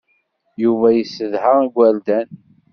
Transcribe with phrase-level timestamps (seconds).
[0.63, 2.27] Yuba yessedha igerdan.